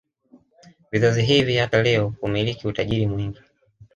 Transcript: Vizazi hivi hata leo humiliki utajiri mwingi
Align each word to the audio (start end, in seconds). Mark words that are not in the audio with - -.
Vizazi 0.91 1.21
hivi 1.21 1.57
hata 1.57 1.81
leo 1.83 2.13
humiliki 2.21 2.67
utajiri 2.67 3.07
mwingi 3.07 3.39